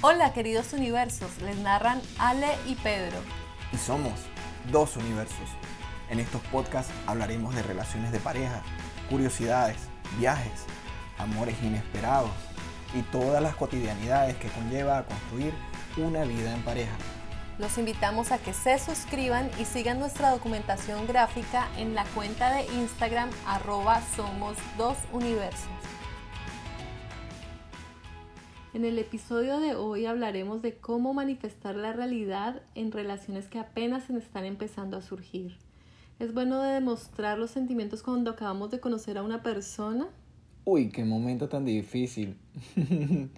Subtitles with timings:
[0.00, 3.16] Hola queridos universos, les narran Ale y Pedro.
[3.72, 4.12] Y somos
[4.70, 5.48] dos universos.
[6.08, 8.62] En estos podcasts hablaremos de relaciones de pareja,
[9.10, 9.76] curiosidades,
[10.16, 10.52] viajes,
[11.18, 12.30] amores inesperados
[12.94, 15.52] y todas las cotidianidades que conlleva a construir
[15.96, 16.94] una vida en pareja.
[17.58, 22.66] Los invitamos a que se suscriban y sigan nuestra documentación gráfica en la cuenta de
[22.66, 25.66] Instagram arroba somos dos universos.
[28.74, 34.04] En el episodio de hoy hablaremos de cómo manifestar la realidad en relaciones que apenas
[34.04, 35.56] se están empezando a surgir.
[36.18, 40.08] ¿Es bueno de demostrar los sentimientos cuando acabamos de conocer a una persona?
[40.66, 42.36] Uy, qué momento tan difícil.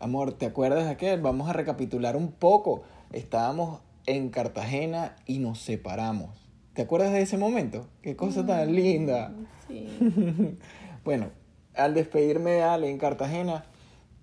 [0.00, 1.20] Amor, ¿te acuerdas de aquel?
[1.20, 2.82] Vamos a recapitular un poco.
[3.12, 6.36] Estábamos en Cartagena y nos separamos.
[6.72, 7.86] ¿Te acuerdas de ese momento?
[8.02, 9.32] Qué cosa tan mm, linda.
[9.68, 10.56] Sí.
[11.04, 11.28] bueno,
[11.76, 13.64] al despedirme de Ale en Cartagena,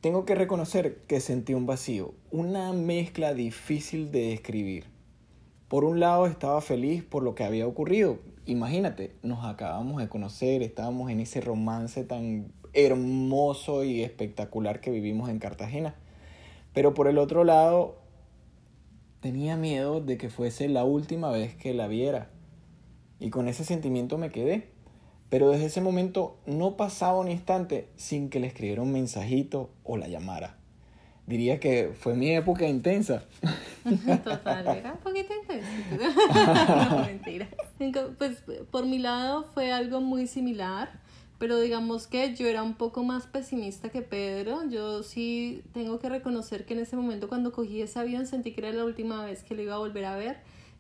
[0.02, 4.86] tengo que reconocer que sentí un vacío, una mezcla difícil de describir.
[5.68, 8.20] Por un lado estaba feliz por lo que había ocurrido.
[8.46, 15.30] Imagínate, nos acabamos de conocer, estábamos en ese romance tan hermoso y espectacular que vivimos
[15.30, 15.96] en Cartagena.
[16.74, 17.98] Pero por el otro lado,
[19.20, 22.30] tenía miedo de que fuese la última vez que la viera.
[23.20, 24.70] Y con ese sentimiento me quedé.
[25.30, 29.98] Pero desde ese momento no pasaba un instante sin que le escribiera un mensajito o
[29.98, 30.56] la llamara.
[31.26, 33.26] Diría que fue mi época intensa.
[34.24, 37.06] Total, era un poquito intensa.
[37.06, 37.50] mentira.
[38.18, 40.90] Pues por mi lado fue algo muy similar,
[41.38, 44.70] pero digamos que yo era un poco más pesimista que Pedro.
[44.70, 48.62] Yo sí tengo que reconocer que en ese momento cuando cogí ese avión sentí que
[48.62, 50.38] era la última vez que lo iba a volver a ver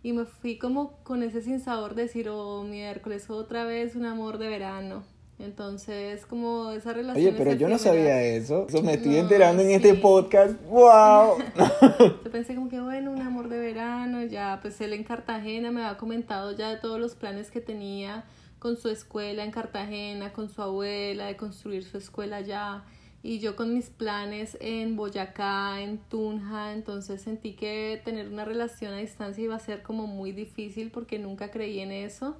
[0.07, 4.37] y me fui como con ese sinsabor de decir, oh, miércoles, otra vez un amor
[4.37, 5.03] de verano.
[5.37, 7.25] Entonces, como esa relación.
[7.25, 8.67] Oye, pero yo no sabía eso.
[8.69, 10.55] Eso me estoy enterando en este podcast.
[10.63, 11.39] ¡Wow!
[12.23, 14.23] yo pensé como que, bueno, un amor de verano.
[14.23, 18.23] Ya, pues él en Cartagena me había comentado ya de todos los planes que tenía
[18.59, 22.85] con su escuela en Cartagena, con su abuela, de construir su escuela allá
[23.27, 28.93] y yo con mis planes en Boyacá, en Tunja, entonces sentí que tener una relación
[28.93, 32.37] a distancia iba a ser como muy difícil porque nunca creí en eso.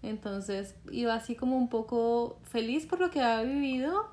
[0.00, 4.06] Entonces iba así como un poco feliz por lo que había vivido,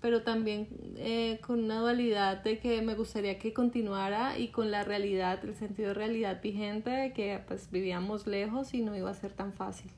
[0.00, 4.84] pero también eh, con una dualidad de que me gustaría que continuara y con la
[4.84, 9.14] realidad, el sentido de realidad vigente de que pues vivíamos lejos y no iba a
[9.14, 9.90] ser tan fácil.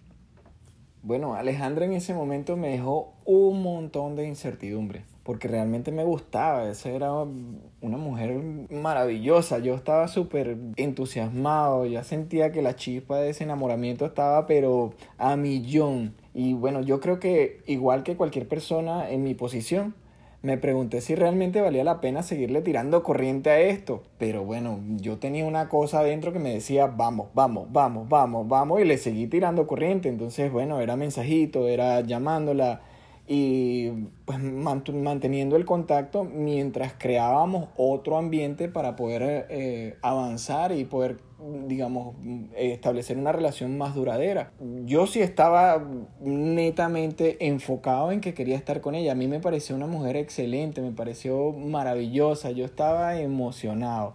[1.03, 6.69] Bueno, Alejandra en ese momento me dejó un montón de incertidumbre porque realmente me gustaba.
[6.71, 8.39] Esa era una mujer
[8.71, 9.59] maravillosa.
[9.59, 15.37] Yo estaba súper entusiasmado, ya sentía que la chispa de ese enamoramiento estaba pero a
[15.37, 16.15] millón.
[16.35, 19.95] Y bueno, yo creo que igual que cualquier persona en mi posición,
[20.43, 24.03] me pregunté si realmente valía la pena seguirle tirando corriente a esto.
[24.19, 28.79] Pero bueno, yo tenía una cosa adentro que me decía, vamos, vamos, vamos, vamos, vamos,
[28.83, 30.11] y le seguí tirando corriente.
[30.11, 32.83] Entonces, bueno, era mensajito, era llamándola
[33.27, 33.89] y
[34.27, 41.19] pues manteniendo el contacto mientras creábamos otro ambiente para poder eh, avanzar y poder
[41.67, 42.17] digamos
[42.57, 44.53] establecer una relación más duradera.
[44.85, 45.83] Yo sí estaba
[46.21, 49.12] netamente enfocado en que quería estar con ella.
[49.12, 52.51] A mí me pareció una mujer excelente me pareció maravillosa.
[52.51, 54.15] Yo estaba emocionado.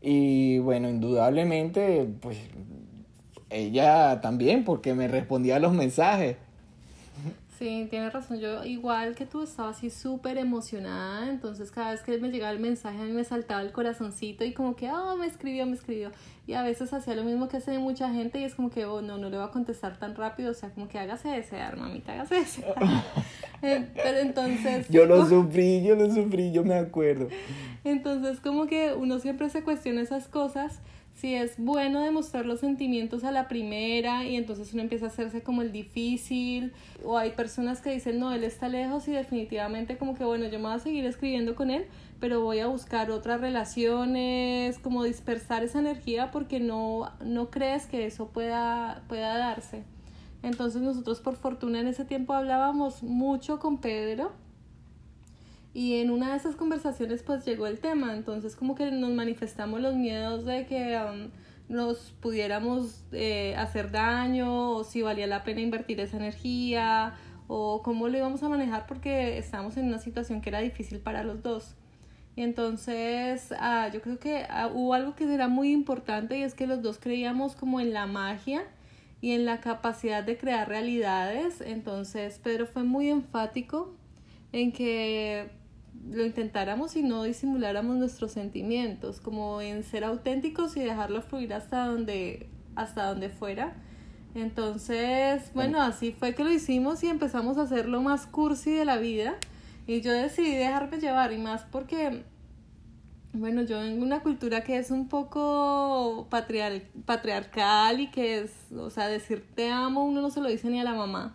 [0.00, 2.38] Y bueno indudablemente pues
[3.50, 6.36] ella también porque me respondía a los mensajes
[7.58, 8.38] Sí, tienes razón.
[8.38, 12.60] Yo igual que tú estaba así súper emocionada, entonces cada vez que me llegaba el
[12.60, 16.12] mensaje a mí me saltaba el corazoncito y como que, oh, me escribió, me escribió.
[16.46, 19.02] Y a veces hacía lo mismo que hace mucha gente y es como que, oh,
[19.02, 22.12] no, no le voy a contestar tan rápido, o sea, como que hágase desear, mamita,
[22.12, 22.74] hágase desear.
[23.60, 24.86] Eh, pero entonces...
[24.88, 27.26] Yo lo sufrí, yo lo sufrí, yo me acuerdo.
[27.82, 30.78] Entonces como que uno siempre se cuestiona esas cosas
[31.20, 35.42] si es bueno demostrar los sentimientos a la primera y entonces uno empieza a hacerse
[35.42, 36.72] como el difícil
[37.04, 40.60] o hay personas que dicen no, él está lejos y definitivamente como que bueno, yo
[40.60, 41.86] me voy a seguir escribiendo con él,
[42.20, 48.06] pero voy a buscar otras relaciones, como dispersar esa energía porque no, no crees que
[48.06, 49.82] eso pueda, pueda darse.
[50.44, 54.30] Entonces nosotros por fortuna en ese tiempo hablábamos mucho con Pedro
[55.74, 59.80] y en una de esas conversaciones pues llegó el tema, entonces como que nos manifestamos
[59.80, 61.30] los miedos de que um,
[61.68, 67.14] nos pudiéramos eh, hacer daño o si valía la pena invertir esa energía
[67.46, 71.22] o cómo lo íbamos a manejar porque estábamos en una situación que era difícil para
[71.22, 71.74] los dos.
[72.36, 76.54] Y entonces ah, yo creo que ah, hubo algo que era muy importante y es
[76.54, 78.64] que los dos creíamos como en la magia
[79.20, 81.60] y en la capacidad de crear realidades.
[81.60, 83.94] Entonces Pedro fue muy enfático
[84.52, 85.57] en que
[86.10, 91.86] lo intentáramos y no disimuláramos nuestros sentimientos, como en ser auténticos y dejarlo fluir hasta
[91.86, 93.74] donde, hasta donde fuera.
[94.34, 98.84] Entonces, bueno, así fue que lo hicimos y empezamos a hacer lo más cursi de
[98.84, 99.34] la vida.
[99.86, 102.22] Y yo decidí dejarme llevar, y más porque,
[103.32, 108.52] bueno, yo vengo de una cultura que es un poco patriar patriarcal y que es,
[108.76, 111.34] o sea, decir te amo, uno no se lo dice ni a la mamá.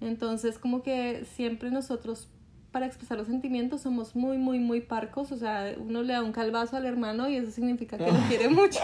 [0.00, 2.28] Entonces, como que siempre nosotros
[2.72, 5.32] para expresar los sentimientos somos muy, muy, muy parcos.
[5.32, 8.48] O sea, uno le da un calvazo al hermano y eso significa que lo quiere
[8.48, 8.80] mucho.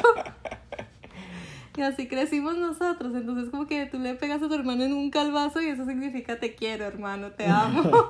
[1.77, 3.15] y así crecimos nosotros.
[3.15, 6.39] Entonces, como que tú le pegas a tu hermano en un calvazo y eso significa
[6.39, 7.83] te quiero, hermano, te amo.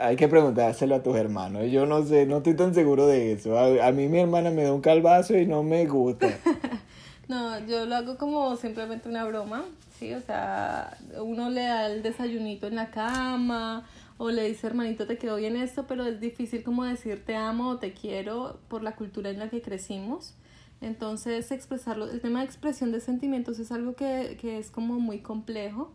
[0.00, 1.70] Hay que preguntárselo a tus hermanos.
[1.70, 3.58] Yo no sé, no estoy tan seguro de eso.
[3.58, 6.28] A, a mí mi hermana me da un calvazo y no me gusta.
[7.28, 9.64] no, yo lo hago como simplemente una broma.
[9.98, 13.86] Sí, o sea, uno le da el desayunito en la cama
[14.18, 17.70] o le dice, hermanito, te quedó bien esto, pero es difícil como decir te amo
[17.70, 20.34] o te quiero por la cultura en la que crecimos.
[20.80, 25.20] Entonces, expresarlo, el tema de expresión de sentimientos es algo que, que es como muy
[25.20, 25.92] complejo.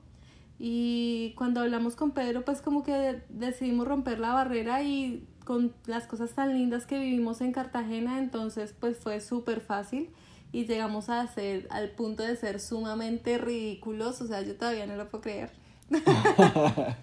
[0.57, 6.07] Y cuando hablamos con Pedro, pues como que decidimos romper la barrera y con las
[6.07, 10.09] cosas tan lindas que vivimos en Cartagena, entonces pues fue súper fácil
[10.51, 14.95] y llegamos a ser al punto de ser sumamente ridículos, o sea, yo todavía no
[14.95, 15.51] lo puedo creer.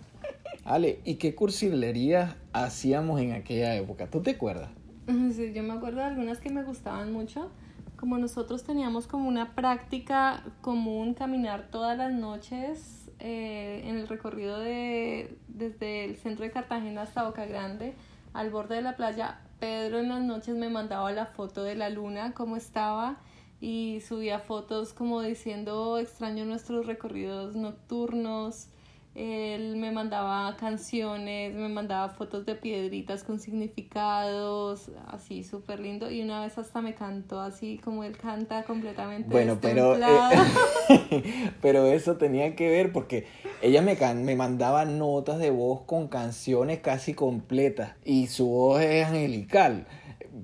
[0.65, 4.09] Ale, ¿y qué cursilerías hacíamos en aquella época?
[4.09, 4.71] ¿Tú te acuerdas?
[5.07, 7.51] Sí, yo me acuerdo de algunas que me gustaban mucho.
[7.97, 14.59] Como nosotros teníamos como una práctica común caminar todas las noches eh, en el recorrido
[14.59, 17.95] de desde el centro de Cartagena hasta Boca Grande,
[18.35, 21.89] al borde de la playa, Pedro en las noches me mandaba la foto de la
[21.89, 23.17] luna, cómo estaba,
[23.61, 28.69] y subía fotos como diciendo extraño nuestros recorridos nocturnos,
[29.17, 36.11] él me mandaba canciones, me mandaba fotos de piedritas con significados, así súper lindo.
[36.11, 39.31] Y una vez hasta me cantó así como él canta completamente.
[39.31, 43.27] Bueno, pero, eh, pero eso tenía que ver porque
[43.63, 49.07] ella me, me mandaba notas de voz con canciones casi completas y su voz es
[49.07, 49.87] angelical.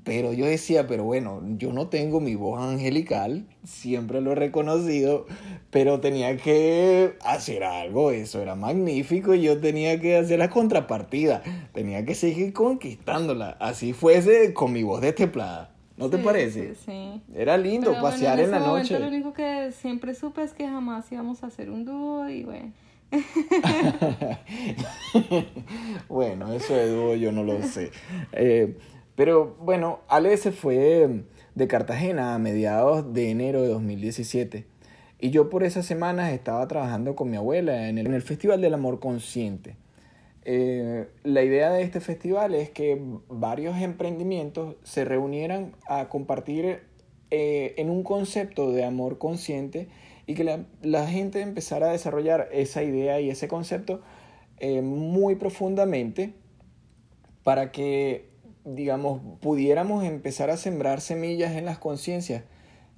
[0.04, 5.26] Pero yo decía, pero bueno, yo no tengo mi voz angelical, siempre lo he reconocido,
[5.70, 11.42] pero tenía que hacer algo, eso era magnífico y yo tenía que hacer la contrapartida,
[11.72, 15.70] tenía que seguir conquistándola, así fuese con mi voz destemplada.
[15.96, 16.74] ¿No te parece?
[16.74, 18.98] Sí, Era lindo pasear en, la noche.
[18.98, 22.72] Lo único que siempre supe es que jamás íbamos a hacer un dúo y bueno.
[26.08, 27.92] bueno, eso de dúo yo no lo sé.
[28.32, 28.74] Eh,
[29.16, 31.24] pero bueno, Ale se fue
[31.54, 34.66] de Cartagena a mediados de enero de 2017.
[35.20, 38.98] Y yo por esas semanas estaba trabajando con mi abuela en el, Festival del Amor
[38.98, 39.76] Consciente.
[40.44, 46.80] Eh, la idea de este festival es que varios emprendimientos se reunieran a compartir
[47.30, 49.86] eh, en un concepto de amor consciente
[50.26, 50.44] y que
[50.82, 54.02] la, gente empezara a desarrollar esa idea y ese concepto
[54.58, 56.34] eh, muy profundamente
[57.44, 58.31] para que
[58.64, 62.44] digamos, pudiéramos empezar a sembrar semillas en las conciencias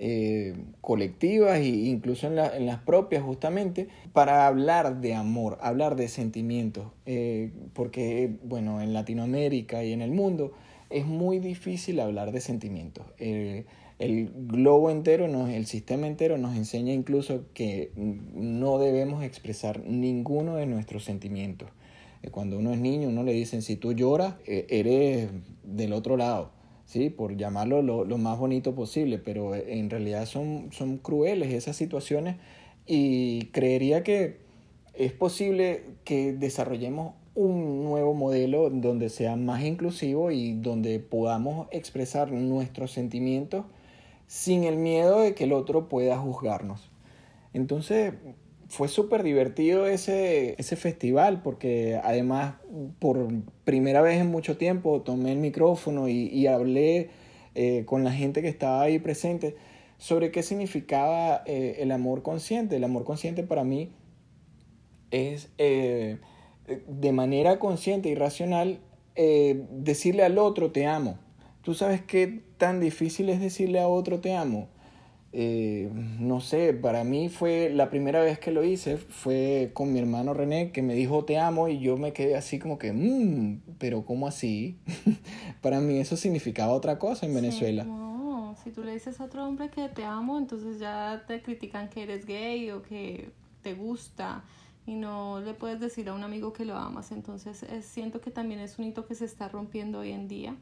[0.00, 6.08] eh, colectivas e incluso en, en, las propias justamente para hablar de amor, hablar de
[6.08, 10.52] sentimientos, eh, porque bueno, en Latinoamérica y en el mundo
[10.90, 13.06] es muy difícil hablar de sentimientos.
[13.18, 13.66] Eh,
[14.00, 20.56] el globo entero, nos, el sistema entero nos enseña incluso que no debemos expresar ninguno
[20.56, 21.68] de nuestros sentimientos.
[22.30, 25.30] Cuando uno es niño, uno le dicen, si tú lloras, eh, eres
[25.62, 26.50] del otro lado,
[26.86, 27.10] ¿sí?
[27.10, 31.76] Por llamarlo lo, lo, más bonito posible, pero eh, en realidad son, son crueles esas
[31.76, 32.36] situaciones
[32.86, 34.38] y creería que
[34.94, 42.30] es posible que desarrollemos un nuevo modelo donde sea más inclusivo y donde podamos expresar
[42.30, 43.64] nuestros sentimientos
[44.26, 46.90] sin el miedo de que el otro pueda juzgarnos.
[47.52, 48.14] Entonces,
[48.74, 52.56] fue súper divertido ese, ese festival porque además
[52.98, 53.28] por
[53.64, 57.10] primera vez en mucho tiempo tomé el micrófono y, hablé
[57.54, 59.54] eh, con la gente que estaba ahí presente
[59.96, 62.74] sobre qué significaba eh, el amor consciente.
[62.74, 63.92] El amor consciente para mí
[65.12, 66.18] es eh,
[66.66, 68.80] de manera consciente y racional
[69.70, 71.20] decirle al otro te amo.
[71.62, 74.66] ¿Tú sabes qué tan difícil es decirle a otro te amo?
[75.36, 79.98] Eh, no sé, para mí fue la primera vez que lo hice, fue con mi
[79.98, 83.60] hermano René que me dijo te amo y yo me quedé así como que, mmm,
[83.78, 84.78] pero ¿cómo así?
[85.60, 87.82] para mí eso significaba otra cosa en Venezuela.
[87.82, 91.88] no, si tú le dices a otro hombre que te amo, entonces ya te critican
[91.88, 93.30] que eres gay o que
[93.62, 94.44] te gusta.
[94.86, 97.10] y no le puedes decir a un amigo que lo amas.
[97.10, 100.54] Entonces siento que también es un hito que se está rompiendo hoy en día.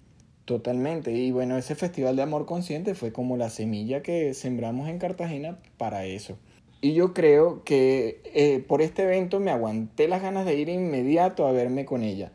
[0.44, 1.12] Totalmente.
[1.12, 5.58] Y bueno, ese Festival de Amor Consciente fue como la semilla que sembramos en Cartagena
[5.76, 6.37] para eso.
[6.80, 11.46] Y yo creo que eh, por este evento me aguanté las ganas de ir inmediato
[11.46, 12.32] a verme con ella.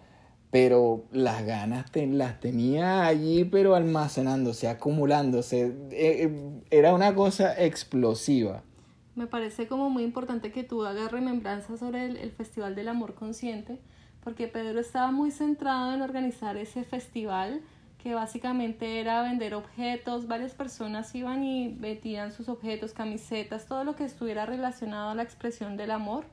[0.51, 5.65] Pero las ganas las tenía allí, pero almacenándose, acumulándose.
[5.91, 8.63] Eh, eh, era una cosa explosiva.
[9.15, 13.15] Me parece como muy importante que tú hagas remembranza sobre el, el Festival del Amor
[13.15, 13.79] Consciente,
[14.23, 17.61] porque Pedro estaba muy centrado en organizar ese festival
[18.01, 20.27] que básicamente era vender objetos.
[20.27, 25.23] Varias personas iban y metían sus objetos, camisetas, todo lo que estuviera relacionado a la
[25.23, 26.25] expresión del amor.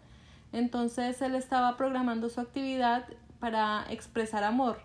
[0.52, 3.06] Entonces él estaba programando su actividad
[3.40, 4.78] para expresar amor.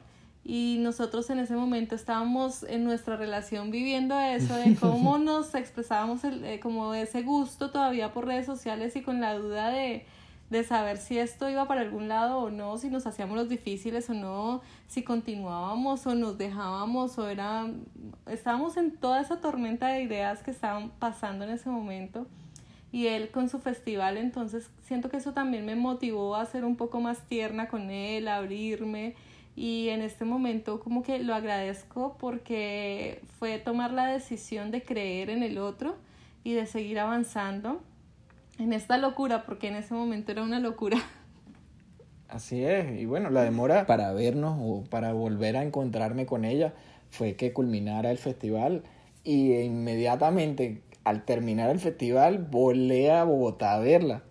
[0.44, 6.24] Y nosotros en ese momento estábamos en nuestra relación viviendo eso de cómo nos expresábamos
[6.24, 10.06] el, eh, como ese gusto todavía por redes sociales y con la duda de,
[10.50, 14.10] de saber si esto iba para algún lado o no, si nos hacíamos los difíciles
[14.10, 17.68] o no, si continuábamos o nos dejábamos o era...
[18.26, 22.26] Estábamos en toda esa tormenta de ideas que estaban pasando en ese momento.
[22.92, 26.76] Y él con su festival, entonces siento que eso también me motivó a ser un
[26.76, 29.16] poco más tierna con él, a abrirme.
[29.56, 35.30] Y en este momento como que lo agradezco porque fue tomar la decisión de creer
[35.30, 35.98] en el otro
[36.44, 37.84] y de seguir avanzando
[38.60, 40.98] en esta locura, porque en ese momento era una locura.
[42.28, 46.74] Así es, y bueno, la demora para vernos o para volver a encontrarme con ella
[47.10, 48.84] fue que culminara el festival
[49.24, 54.24] y inmediatamente al terminar el festival volé a Bogotá a verla.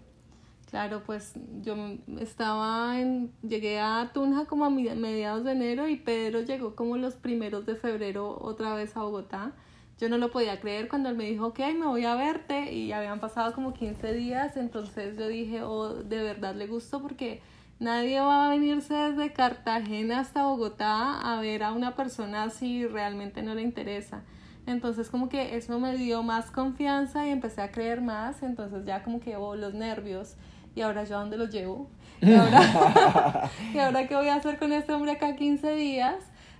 [0.70, 1.32] Claro, pues
[1.62, 1.74] yo
[2.20, 7.14] estaba en, llegué a Tunja como a mediados de enero y Pedro llegó como los
[7.14, 9.54] primeros de febrero otra vez a Bogotá
[10.00, 12.92] yo no lo podía creer cuando él me dijo, ok, me voy a verte y
[12.92, 17.40] habían pasado como 15 días, entonces yo dije, oh, de verdad le gustó porque
[17.80, 23.42] nadie va a venirse desde Cartagena hasta Bogotá a ver a una persona si realmente
[23.42, 24.22] no le interesa.
[24.66, 29.02] Entonces como que eso me dio más confianza y empecé a creer más, entonces ya
[29.02, 30.36] como que oh, los nervios
[30.76, 31.88] y ahora yo a dónde los llevo.
[32.20, 36.16] ¿Y ahora, ¿Y ahora qué voy a hacer con este hombre acá 15 días?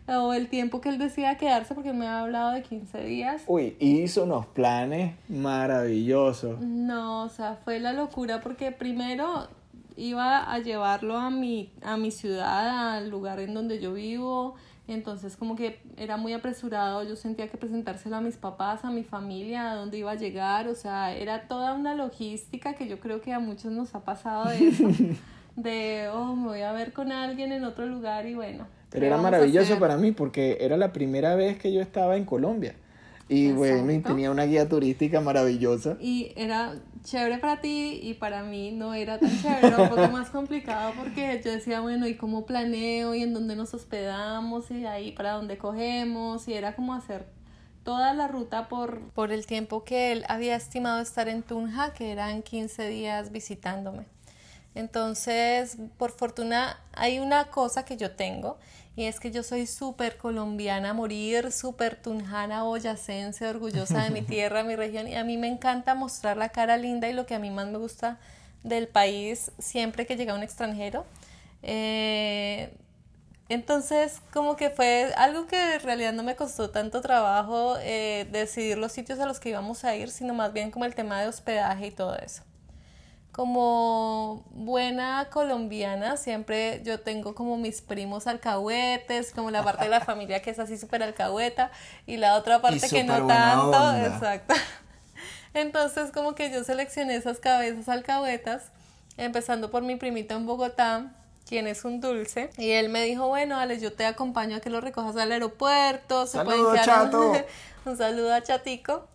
[0.08, 3.42] O el tiempo que él decía quedarse, porque me ha hablado de 15 días.
[3.46, 6.60] Uy, hizo unos planes maravillosos.
[6.60, 9.48] No, o sea, fue la locura porque primero
[9.96, 14.54] iba a llevarlo a mi, a mi ciudad, al lugar en donde yo vivo,
[14.86, 19.02] entonces como que era muy apresurado, yo sentía que presentárselo a mis papás, a mi
[19.02, 23.20] familia, a dónde iba a llegar, o sea, era toda una logística que yo creo
[23.20, 24.88] que a muchos nos ha pasado de eso,
[25.56, 29.18] de, oh, me voy a ver con alguien en otro lugar y bueno, pero era
[29.18, 32.75] maravilloso para mí porque era la primera vez que yo estaba en Colombia.
[33.28, 35.99] Y bueno, tenía una guía turística maravillosa.
[36.00, 40.09] Y era chévere para ti y para mí no era tan chévere, era un poco
[40.09, 43.14] más complicado porque yo decía, bueno, ¿y cómo planeo?
[43.14, 44.71] ¿Y en dónde nos hospedamos?
[44.71, 46.49] ¿Y ahí para dónde cogemos?
[46.49, 47.26] Y era como hacer
[47.83, 52.12] toda la ruta por, por el tiempo que él había estimado estar en Tunja, que
[52.12, 54.07] eran 15 días visitándome.
[54.78, 58.58] Entonces, por fortuna, hay una cosa que yo tengo
[58.94, 64.23] y es que yo soy súper colombiana a morir, súper tunjana, boyacense, orgullosa de mi
[64.35, 67.35] tierra, mi región y a mí me encanta mostrar la cara linda y lo que
[67.35, 68.20] a mí más me gusta
[68.62, 71.04] del país siempre que llega un extranjero.
[71.64, 72.73] Eh,
[73.49, 78.78] entonces, como que fue algo que en realidad no me costó tanto trabajo eh, decidir
[78.78, 81.26] los sitios a los que íbamos a ir, sino más bien como el tema de
[81.26, 82.47] hospedaje y todo eso
[83.38, 90.00] como buena colombiana, siempre yo tengo como mis primos alcahuetes, como la parte de la
[90.00, 91.71] familia que es así súper alcahueta
[92.04, 94.54] y la otra parte que no tanto, exacto.
[95.54, 98.73] Entonces como que yo seleccioné esas cabezas alcahuetas,
[99.16, 101.12] empezando por mi primito en Bogotá,
[101.47, 104.68] quien es un dulce, y él me dijo, bueno, dale, yo te acompaño a que
[104.68, 107.33] lo recojas al aeropuerto, se Saludo, Chato.
[107.85, 109.07] un saludo a Chatico.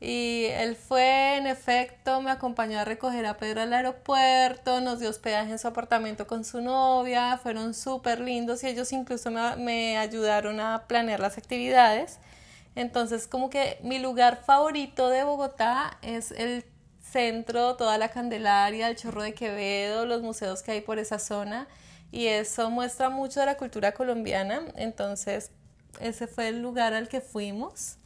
[0.00, 5.10] Y él fue, en efecto, me acompañó a recoger a Pedro al aeropuerto, nos dio
[5.10, 9.98] hospedaje en su apartamento con su novia, fueron súper lindos y ellos incluso me, me,
[9.98, 12.18] ayudaron a planear las actividades.
[12.76, 16.64] Entonces, como que mi lugar favorito de Bogotá es el
[17.02, 21.66] centro, toda la Candelaria, el Chorro de Quevedo, los museos que hay por esa zona
[22.10, 24.62] y eso muestra mucho de la cultura colombiana.
[24.76, 25.50] Entonces,
[26.00, 27.96] ese fue el lugar al que fuimos.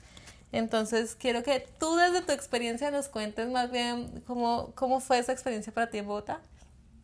[0.53, 5.33] Entonces, quiero que tú desde tu experiencia nos cuentes más bien cómo, cómo fue esa
[5.33, 6.41] experiencia para ti en Bogotá.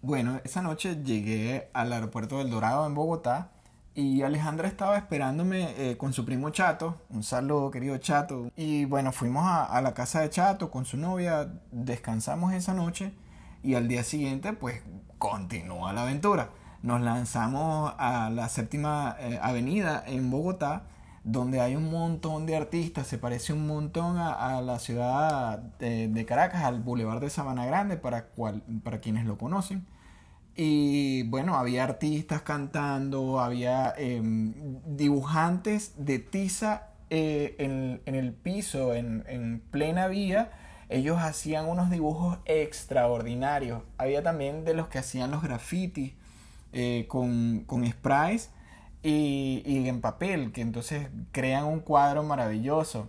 [0.00, 3.50] Bueno, esa noche llegué al aeropuerto del Dorado en Bogotá
[3.98, 7.00] y Alejandra estaba esperándome eh, con su primo Chato.
[7.10, 8.48] Un saludo, querido Chato.
[8.54, 13.12] Y bueno, fuimos a, la casa de Chato con su novia, descansamos esa noche
[13.64, 14.82] y al día siguiente pues
[15.18, 16.50] continúa la aventura.
[16.82, 20.84] Nos lanzamos a la séptima eh, avenida en Bogotá,
[21.30, 26.64] donde hay un montón de artistas, se parece un montón a, la ciudad de, Caracas,
[26.64, 28.28] al Boulevard de Sabana Grande, para,
[28.82, 29.86] para quienes lo conocen.
[30.56, 34.54] Y bueno, había artistas cantando, había em,
[34.86, 40.50] dibujantes de tiza eh, en, el piso, en, plena vía.
[40.88, 43.82] Ellos hacían unos dibujos extraordinarios.
[43.98, 46.14] Había también de los que hacían los grafitis
[46.72, 48.50] eh, con, con sprays
[49.02, 53.08] y, y en papel, que entonces crean un cuadro maravilloso.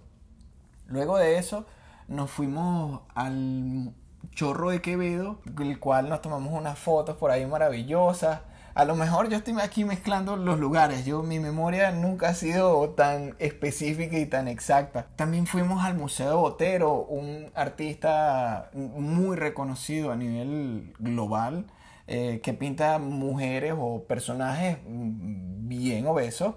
[0.88, 1.66] Luego de eso
[2.08, 3.94] nos fuimos al
[4.32, 8.42] Chorro de Quevedo, el cual nos tomamos unas fotos por ahí maravillosas.
[8.76, 11.06] A lo mejor yo estoy aquí mezclando los lugares.
[11.06, 15.08] Yo mi memoria nunca ha sido tan específica y tan exacta.
[15.16, 21.66] También fuimos al Museo Botero, un artista muy reconocido a nivel global
[22.12, 26.56] eh, que pinta mujeres o personajes bien obesos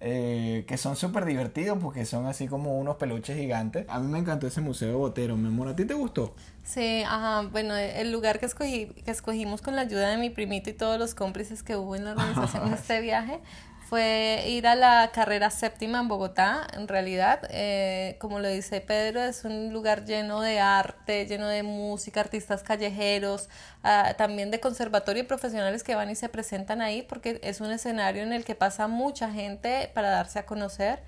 [0.00, 3.86] eh, que son súper divertidos porque son así como unos peluches gigantes.
[3.88, 5.68] A mí me encantó ese museo de Botero, mi amor.
[5.68, 6.34] ¿A ti te gustó?
[6.62, 7.48] Sí, ajá.
[7.50, 10.98] Bueno, el lugar que, escogí, que escogimos con la ayuda de mi primito y todos
[10.98, 13.40] los cómplices que hubo en la organización de este viaje
[13.94, 17.42] fue ir a la carrera séptima en Bogotá, en realidad.
[17.50, 22.64] Eh, como lo dice Pedro, es un lugar lleno de arte, lleno de música, artistas
[22.64, 23.48] callejeros,
[23.84, 27.70] ah, también de conservatorio y profesionales que van y se presentan ahí porque es un
[27.70, 30.98] escenario en el que pasa mucha gente para darse a conocer.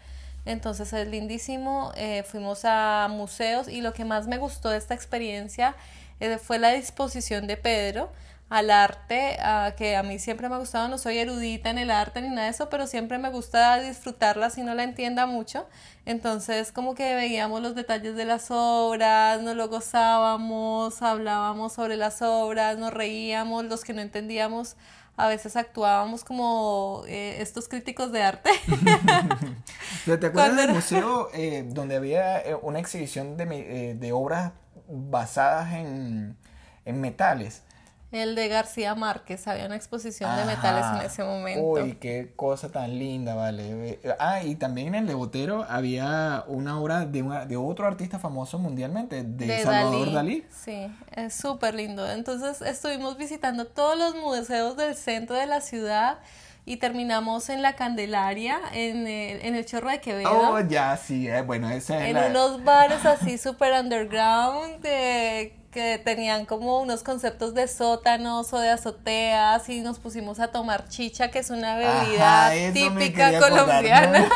[0.45, 4.95] Entonces es lindísimo, eh, fuimos a museos y lo que más me gustó de esta
[4.95, 5.75] experiencia
[6.21, 8.13] eh, fue la disposición de Pedro
[8.49, 9.39] al arte,
[9.77, 12.45] que a mí siempre me ha gustado, no soy erudita en el arte ni nada
[12.45, 15.67] de eso, pero siempre me gusta disfrutarla si no la entienda mucho.
[16.05, 22.23] Entonces como que veíamos los detalles de las obras, nos lo gozábamos, hablábamos sobre las
[22.23, 24.77] obras, nos reíamos, los que no entendíamos
[25.17, 28.51] a veces actuábamos como eh, estos críticos de arte.
[30.05, 34.53] ¿Te acuerdas del museo eh, donde había eh, una exhibición de, de obras
[34.89, 36.37] basadas en,
[36.85, 37.63] en metales?
[38.13, 41.83] El de García Márquez, había una exposición de metales en ese momento.
[41.83, 43.99] Uy, qué cosa tan linda, vale.
[44.21, 48.21] Ah, y también en el de Botero había una obra de, una, de otro artista
[48.21, 50.45] famoso mundialmente, de, Salvador Dalí.
[50.51, 52.09] Sí, es súper lindo.
[52.09, 56.19] Entonces estuvimos visitando todos los museos del centro de la ciudad
[56.65, 60.31] y terminamos en la Candelaria, en el, en el Chorro de Quevedo.
[60.31, 66.47] Oh, ya, sí, eh, bueno, es En unos bares así súper underground, de que tenían
[66.47, 71.41] como unos conceptos de sótanos o de azoteas y nos pusimos a tomar chicha, que
[71.41, 74.27] es una bebida típica colombiana,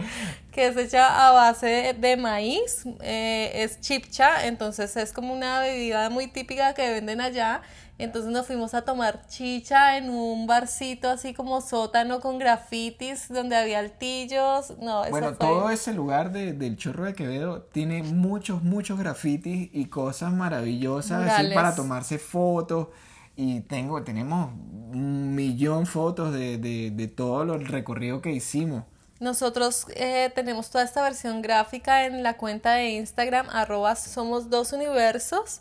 [0.52, 6.10] que es hecha a base de maíz, eh, es chipcha, entonces es como una bebida
[6.10, 7.62] muy típica que venden allá
[8.02, 13.56] entonces nos fuimos a tomar chicha en un barcito así como sótano con grafitis donde
[13.56, 14.78] había altillos.
[14.78, 19.70] No, eso bueno, todo ese lugar de, del Chorro de Quevedo tiene muchos, muchos grafitis
[19.72, 22.88] y cosas maravillosas así para tomarse fotos.
[23.36, 24.50] Y tengo, tenemos
[24.92, 28.84] un millón de fotos de, de, de todo el recorrido que hicimos.
[29.20, 34.72] Nosotros eh, tenemos toda esta versión gráfica en la cuenta de Instagram, arroba somos dos
[34.72, 35.60] universos.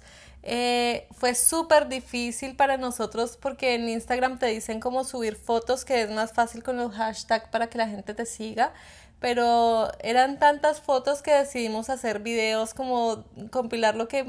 [0.52, 6.02] Eh, fue súper difícil para nosotros porque en Instagram te dicen cómo subir fotos, que
[6.02, 8.74] es más fácil con los hashtags para que la gente te siga.
[9.20, 14.26] Pero eran tantas fotos que decidimos hacer videos como compilar lo que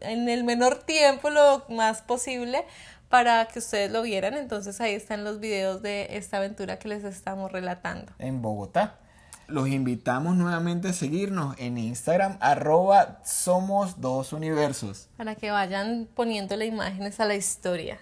[0.00, 2.64] en el menor tiempo, lo más posible,
[3.08, 4.34] para que ustedes lo vieran.
[4.34, 8.12] Entonces ahí están los videos de esta aventura que les estamos relatando.
[8.20, 9.00] En Bogotá.
[9.48, 15.08] Los invitamos nuevamente a seguirnos en Instagram, arroba somos dos universos.
[15.16, 17.98] Para que vayan poniéndole imágenes a la historia.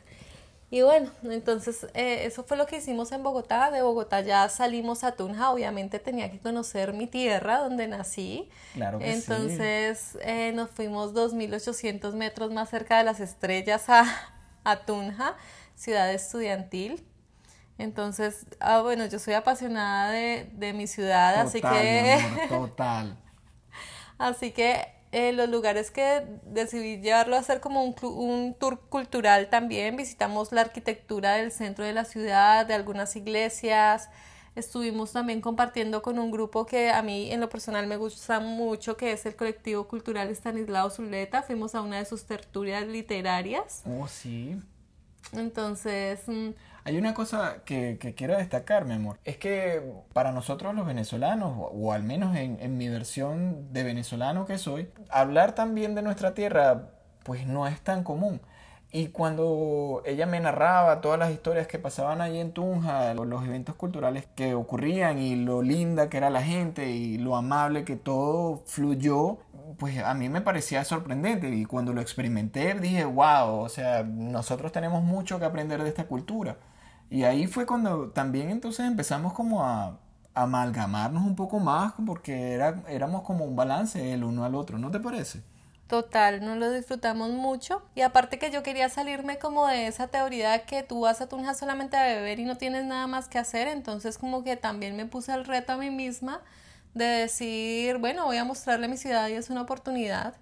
[0.68, 3.70] Y bueno, entonces eh, eso fue lo que hicimos en Bogotá.
[3.70, 5.52] De Bogotá ya salimos a Tunja.
[5.52, 8.48] Obviamente tenía que conocer mi tierra donde nací.
[8.74, 14.04] Claro que entonces eh, nos fuimos 2.800 metros más cerca de las estrellas a,
[14.64, 15.36] a Tunja,
[15.76, 17.06] ciudad estudiantil.
[17.78, 22.18] Entonces, ah, bueno, yo soy apasionada de, de mi ciudad, así que...
[22.48, 23.18] total.
[24.18, 29.48] así que eh, los lugares que decidí llevarlo a hacer como un, un, tour cultural
[29.50, 34.08] también, visitamos la arquitectura del centro de la ciudad, de algunas iglesias,
[34.56, 38.96] estuvimos también compartiendo con un grupo que a mí en lo personal me gusta mucho,
[38.96, 43.82] que es el colectivo cultural Estanislao Zuleta, fuimos a una de sus tertulias literarias.
[43.86, 44.58] Oh, sí.
[45.32, 46.20] Entonces...
[46.26, 46.50] Mm,
[46.86, 49.18] hay una cosa que, quiero destacar, mi amor.
[49.24, 54.56] Es que para nosotros los venezolanos, o, al menos en, mi versión de venezolano que
[54.56, 56.90] soy, hablar también de nuestra tierra,
[57.24, 58.40] pues no es tan común.
[58.92, 63.74] Y cuando ella me narraba todas las historias que pasaban allí en Tunja, los eventos
[63.74, 68.62] culturales que ocurrían y lo linda que era la gente y lo amable que todo
[68.64, 69.38] fluyó,
[69.76, 71.48] pues a mí me parecía sorprendente.
[71.50, 76.04] Y cuando lo experimenté dije, wow, o sea, nosotros tenemos mucho que aprender de esta
[76.04, 76.56] cultura.
[77.10, 79.98] Y ahí fue cuando también entonces empezamos como a
[80.34, 84.90] amalgamarnos un poco más porque era, éramos como un balance el uno al otro, ¿no
[84.90, 85.42] te parece?
[85.86, 87.82] Total, nos lo disfrutamos mucho.
[87.94, 91.54] Y aparte que yo quería salirme como de esa teoría que tú vas a Tunja
[91.54, 95.06] solamente a beber y no tienes nada más que hacer, entonces como que también me
[95.06, 96.42] puse el reto a mí misma
[96.94, 100.34] de decir, bueno, voy a mostrarle mi ciudad y es una oportunidad.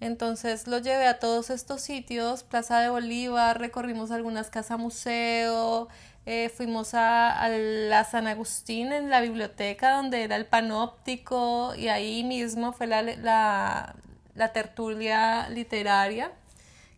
[0.00, 5.88] Entonces lo llevé a todos estos sitios, Plaza de Bolívar, recorrimos algunas casas museo,
[6.26, 12.24] eh, fuimos a, la San Agustín en la biblioteca donde era el panóptico y ahí
[12.24, 13.94] mismo fue la,
[14.36, 16.32] la tertulia literaria.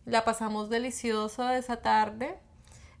[0.05, 2.37] La pasamos delicioso esa tarde.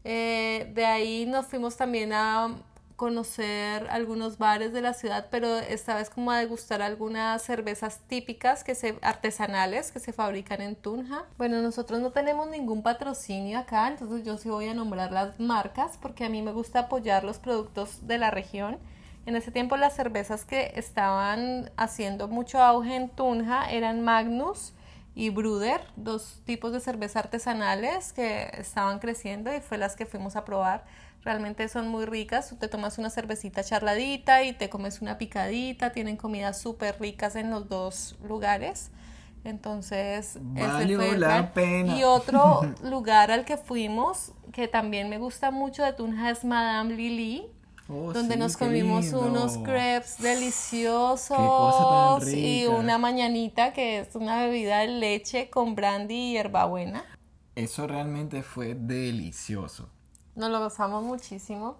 [0.03, 2.55] Eh, de ahí nos fuimos también a
[2.99, 8.65] conocer algunos bares de la ciudad, pero esta vez como a degustar algunas cervezas típicas
[8.65, 11.23] que se, artesanales que se fabrican en Tunja.
[11.37, 15.97] Bueno, nosotros no tenemos ningún patrocinio acá, entonces yo sí voy a nombrar las marcas
[16.01, 18.77] porque a mí me gusta apoyar los productos de la región.
[19.25, 24.73] En ese tiempo las cervezas que estaban haciendo mucho auge en Tunja eran Magnus
[25.15, 30.35] y Bruder, dos tipos de cerveza artesanales que estaban creciendo y fue las que fuimos
[30.35, 30.83] a probar.
[31.23, 35.91] Realmente son muy ricas, tú te tomas una cervecita charladita y te comes una picadita,
[35.91, 38.91] tienen comidas súper ricas en los dos lugares.
[39.43, 41.97] Entonces, Valió la pena.
[41.97, 46.95] Y otro lugar al que fuimos, que también me gusta mucho de Tunja, es Madame
[46.95, 47.51] Lily
[47.91, 51.31] Oh, donde nos comimos unos crepes deliciosos
[52.31, 57.03] y una mañanita que es una bebida de leche con brandy y hierbabuena.
[57.55, 59.89] Eso realmente fue delicioso.
[60.35, 61.77] Nos lo gozamos muchísimo.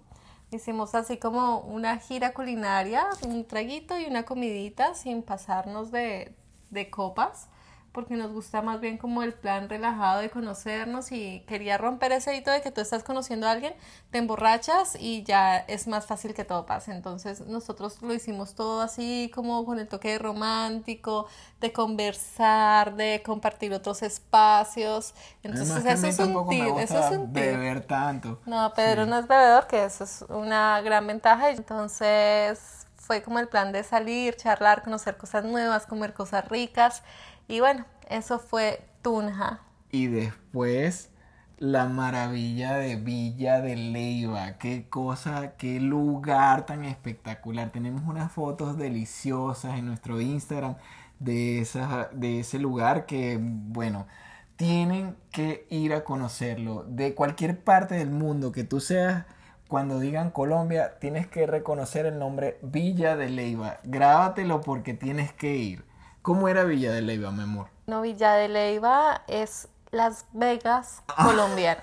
[0.50, 6.34] Hicimos así como una gira culinaria, un traguito y una comidita sin pasarnos de,
[6.70, 7.48] de copas
[7.92, 12.36] porque nos gusta más bien como el plan relajado de conocernos y quería romper ese
[12.36, 13.74] hito de que tú estás conociendo a alguien,
[14.10, 16.92] te emborrachas y ya es más fácil que todo pase.
[16.92, 21.26] Entonces nosotros lo hicimos todo así como con el toque romántico,
[21.60, 25.14] de conversar, de compartir otros espacios.
[25.42, 28.40] Entonces eso es, un tip, eso es un Beber tanto.
[28.46, 31.50] No, Pedro no es bebedor, que eso es una gran ventaja.
[31.50, 37.02] Entonces fue como el plan de salir, charlar, conocer cosas nuevas, comer cosas ricas.
[37.50, 39.58] Y bueno, eso fue Tunja.
[39.90, 41.10] Y después
[41.58, 44.56] la maravilla de Villa de Leiva.
[44.56, 47.72] Qué cosa, qué lugar tan espectacular.
[47.72, 50.76] Tenemos unas fotos deliciosas en nuestro Instagram
[51.18, 54.06] de, esa, de ese lugar que, bueno,
[54.54, 56.84] tienen que ir a conocerlo.
[56.84, 59.24] De cualquier parte del mundo que tú seas,
[59.66, 63.80] cuando digan Colombia, tienes que reconocer el nombre Villa de Leiva.
[63.82, 65.89] Grábatelo porque tienes que ir.
[66.22, 67.68] ¿Cómo era Villa de Leiva, mi amor?
[67.86, 71.24] No, Villa de Leiva es Las Vegas ah.
[71.24, 71.82] colombiana.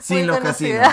[0.00, 0.88] Sin los casinos.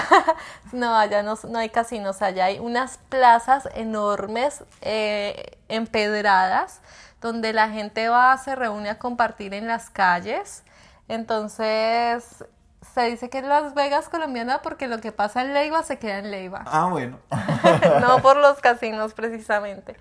[0.71, 6.81] no, allá no, hay casinos, allá hay unas plazas enormes, eh, empedradas,
[7.19, 10.63] donde la gente va, se reúne a compartir en las calles.
[11.07, 12.45] Entonces,
[12.93, 16.19] se dice que es Las Vegas colombiana porque lo que pasa en Leiva se queda
[16.19, 16.63] en Leiva.
[16.65, 17.19] Ah, bueno.
[18.01, 19.97] no por los casinos precisamente.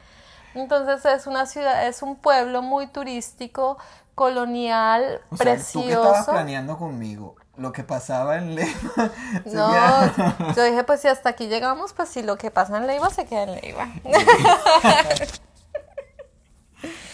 [0.55, 3.79] Entonces es una ciudad, es un pueblo muy turístico,
[4.15, 5.87] colonial, o precioso.
[5.87, 7.37] Sea, ¿tú estabas planeando conmigo?
[7.57, 8.71] Lo que pasaba en Leiva.
[9.47, 13.11] No, yo dije, pues si hasta aquí llegamos, pues si lo que pasa en Leiva
[13.11, 13.89] se queda en Leiva.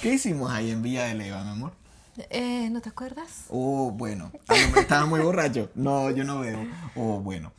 [0.02, 1.72] ¿Qué hicimos ahí en Villa de Leiva, mi amor?
[2.30, 3.46] Eh, ¿No te acuerdas?
[3.50, 4.30] Oh, bueno.
[4.76, 5.70] Estaba muy borracho.
[5.74, 6.66] No, yo no veo.
[6.94, 7.52] Oh, bueno.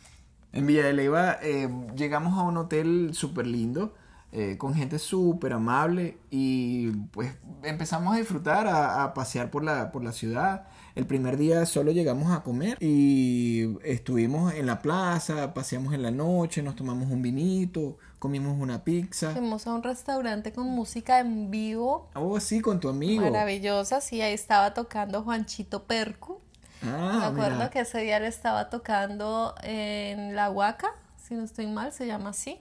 [0.54, 3.94] En Villa de Leiva eh, llegamos a un hotel súper lindo
[4.34, 10.04] eh, con gente súper amable y pues empezamos a disfrutar, a, pasear por la, por
[10.04, 10.68] la ciudad.
[10.96, 16.12] El primer día solo llegamos a comer y estuvimos en la plaza, paseamos en la
[16.12, 19.32] noche, nos tomamos un vinito, comimos una pizza.
[19.32, 22.10] Fuimos a un restaurante con música en vivo.
[22.13, 23.24] Oh, sí, con tu amigo.
[23.24, 26.42] Maravillosa, sí, ahí estaba tocando Juanchito Percu.
[26.84, 31.68] Ah, Me acuerdo que ese día le estaba tocando en La Huaca, si no estoy
[31.68, 32.60] mal, se llama así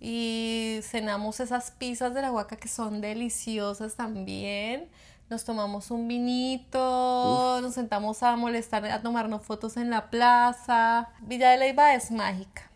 [0.00, 4.88] y cenamos esas pizzas de la huaca que son deliciosas también.
[5.28, 11.08] Nos tomamos un vinito, nos sentamos a molestar, a tomarnos fotos en la plaza.
[11.20, 12.70] Villa de Leyva es mágica.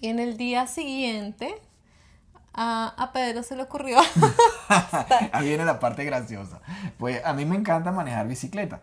[0.00, 1.54] Y en el día siguiente,
[2.52, 3.98] a, a Pedro se le ocurrió.
[5.32, 6.60] Ahí viene la parte graciosa.
[6.98, 8.82] Pues a mí me encanta manejar bicicleta.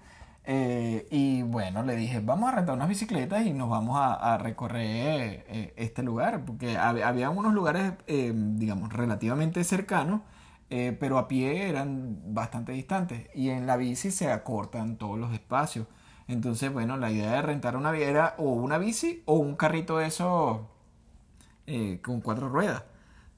[0.51, 5.45] Eh, y bueno, le dije, vamos a rentar unas bicicletas y nos vamos a, recorrer
[5.47, 10.21] eh, este lugar, porque había unos lugares, eh, digamos, relativamente cercanos,
[10.67, 15.85] pero a pie eran bastante distantes y en la bici se acortan todos los espacios.
[16.27, 20.07] Entonces, bueno, la idea de rentar una era o una bici o un carrito de
[20.07, 20.67] eso
[22.01, 22.83] con cuatro ruedas.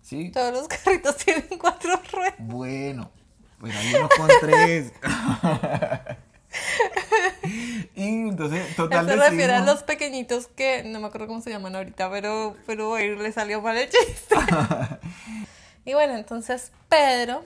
[0.01, 0.31] ¿sí?
[0.31, 2.35] Todos los carritos tienen cuatro ruedas.
[2.39, 3.11] Bueno,
[3.59, 4.93] pues hay unos con tres.
[7.95, 9.07] y entonces, total.
[9.07, 12.97] Se refiere a los pequeñitos que no me acuerdo cómo se llaman ahorita, pero, pero
[12.97, 14.35] le salió mal el chiste.
[15.85, 17.43] y bueno, entonces Pedro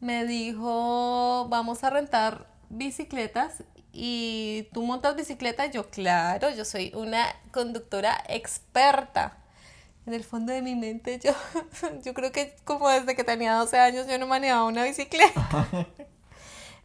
[0.00, 3.64] me dijo: Vamos a rentar bicicletas.
[3.98, 9.38] Y tú montas bicicleta, yo, claro, yo soy una conductora experta.
[10.04, 11.32] En el fondo de mi mente, yo,
[12.04, 15.48] yo creo que como desde que tenía 12 años yo no manejaba una bicicleta.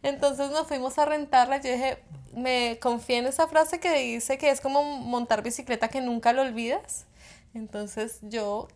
[0.02, 1.58] Entonces nos fuimos a rentarla.
[1.60, 1.98] Yo dije,
[2.34, 6.42] me confié en esa frase que dice que es como montar bicicleta que nunca lo
[6.42, 7.06] olvidas.
[7.54, 8.68] Entonces yo,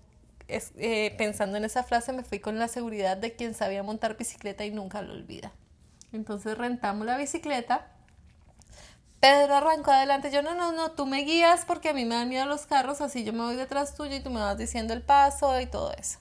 [0.48, 4.64] eh, pensando en esa frase, me fui con la seguridad de quien sabía montar bicicleta
[4.64, 5.52] y nunca lo olvida.
[6.12, 7.88] Entonces rentamos la bicicleta.
[9.18, 10.30] Pedro arrancó adelante.
[10.30, 13.00] Yo, no, no, no, tú me guías porque a mí me dan miedo los carros,
[13.00, 15.92] así yo me voy detrás tuyo y tú me vas diciendo el paso y todo
[15.94, 16.18] eso.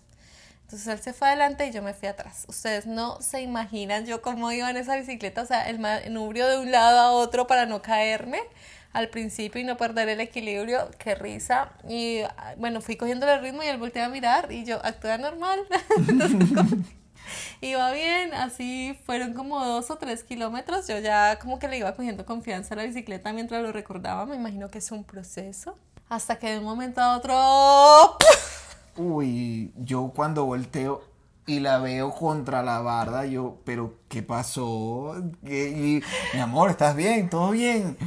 [0.75, 2.43] Entonces él se fue adelante y yo me fui atrás.
[2.49, 6.57] Ustedes no se imaginan yo cómo iba en esa bicicleta, o sea, el manubrio de
[6.57, 8.41] un lado a otro para no caerme
[8.91, 11.71] al principio y no perder el equilibrio, qué risa.
[11.87, 12.23] Y
[12.57, 15.61] bueno, fui cogiendo el ritmo y él volteó a mirar y yo actúa normal.
[16.09, 16.39] Entonces,
[17.61, 20.89] iba bien, así fueron como dos o tres kilómetros.
[20.89, 24.25] Yo ya como que le iba cogiendo confianza a la bicicleta mientras lo recordaba.
[24.25, 25.77] Me imagino que es un proceso.
[26.09, 28.17] Hasta que de un momento a otro
[28.97, 31.03] uy, yo cuando volteo
[31.47, 35.15] y la veo contra la barda, yo, pero ¿qué pasó?
[35.43, 36.01] Y,
[36.33, 37.29] mi amor, ¿estás bien?
[37.29, 37.97] ¿Todo bien?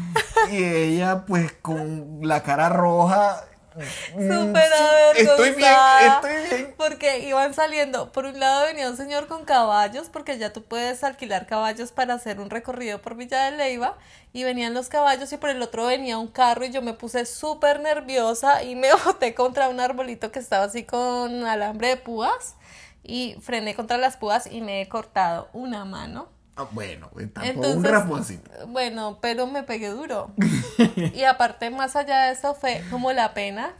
[0.50, 3.44] Y ella, pues, con la cara roja,
[3.86, 4.70] Súper
[5.16, 6.74] Estoy bien, estoy bien.
[6.76, 8.12] Porque iban saliendo.
[8.12, 12.14] Por un lado venía un señor con caballos, porque ya tú puedes alquilar caballos para
[12.14, 13.96] hacer un recorrido por Villa de Leiva.
[14.32, 17.24] Y venían los caballos y por el otro venía un carro y yo me puse
[17.24, 22.54] súper nerviosa y me boté contra un arbolito que estaba así con alambre de púas.
[23.02, 26.37] Y frené contra las púas y me he cortado una mano.
[26.58, 28.50] Ah, bueno, tampoco un rasponcito.
[28.66, 30.32] Bueno, pero me pegué duro.
[31.14, 33.76] y aparte, más allá de eso, fue como la pena.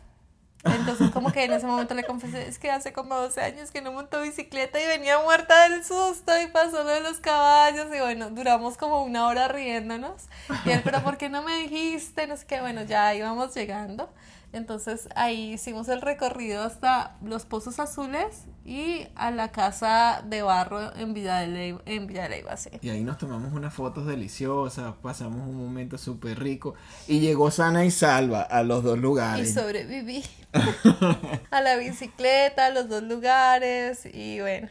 [0.62, 3.83] Entonces, como que en ese momento le confesé, es que hace como 12 años que
[3.83, 7.87] no montó bicicleta y venía muerta del susto y pasó lo de los caballos.
[7.93, 10.27] Y bueno, duramos como una hora riéndonos.
[10.64, 12.29] Y él, pero ¿por qué no me dijiste?
[12.29, 14.09] No sé qué, bueno, ya íbamos llegando.
[14.53, 20.94] Entonces ahí hicimos el recorrido hasta los Pozos Azules y a la casa de barro
[20.97, 22.71] en Villa de Leyva, en Villa sí.
[22.83, 26.75] Y ahí nos tomamos unas fotos deliciosas, pasamos un momento súper rico
[27.07, 29.49] y llegó sana y salva a los dos lugares.
[29.49, 30.23] Y sobreviví
[31.51, 34.68] a la bicicleta, a los dos lugares y bueno,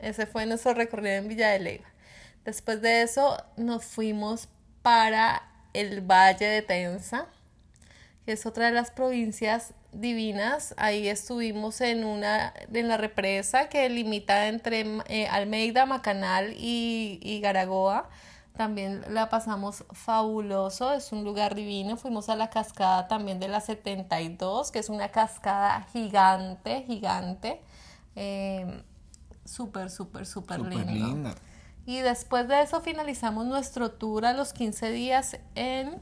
[0.00, 1.88] ese fue nuestro recorrido en Villa de Leyva.
[2.44, 4.48] Después de eso nos fuimos
[4.82, 7.26] para el Valle de Tensa
[8.26, 10.74] es otra de las provincias divinas.
[10.76, 17.40] Ahí estuvimos en una en la represa que limita entre eh, Almeida, Macanal y, y,
[17.40, 18.08] Garagoa.
[18.56, 21.96] También la pasamos fabuloso, es un lugar divino.
[21.96, 27.60] Fuimos a la cascada también de la 72, que es una cascada gigante, gigante.
[28.16, 28.82] Eh,
[29.44, 31.30] súper, súper, súper lindo.
[31.86, 36.00] Y después de eso finalizamos nuestro tour a los 15 días en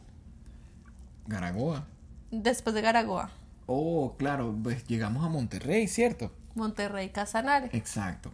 [1.26, 1.86] Garagoa.
[2.30, 3.30] Después de Garagoa.
[3.66, 6.32] Oh, claro, pues llegamos a Monterrey, ¿cierto?
[6.54, 7.70] Monterrey Casanare.
[7.72, 8.30] Exacto.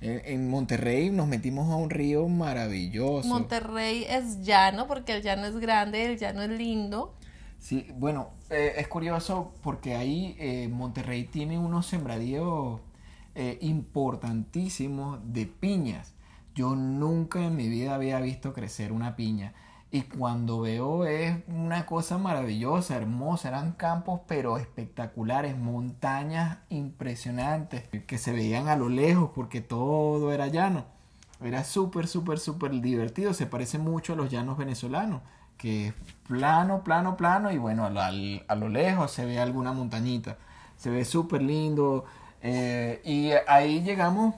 [0.00, 3.26] En Monterrey nos metimos a un río maravilloso.
[3.26, 7.14] Monterrey es llano porque el llano es grande, el llano es lindo.
[7.58, 12.82] Sí, bueno, eh, es curioso porque ahí eh, Monterrey tiene unos sembradíos
[13.34, 16.12] eh, importantísimos de piñas.
[16.54, 19.54] Yo nunca en mi vida había visto crecer una piña.
[19.94, 23.46] Y cuando veo es una cosa maravillosa, hermosa.
[23.46, 30.48] Eran campos pero espectaculares, montañas impresionantes que se veían a lo lejos porque todo era
[30.48, 30.84] llano.
[31.40, 33.34] Era súper, súper, súper divertido.
[33.34, 35.22] Se parece mucho a los llanos venezolanos,
[35.56, 35.94] que es
[36.26, 40.38] plano, plano, plano y bueno, a lo, lejos se ve alguna montañita.
[40.76, 42.04] Se ve súper lindo.
[42.42, 44.34] Eh, y ahí llegamos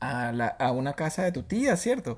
[0.00, 2.16] a, la, a una casa de tu tía, ¿cierto?